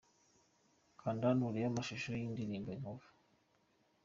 [1.01, 3.09] Kanda hano urebe amashusho y'iyi ndirimbo 'Inkovu'.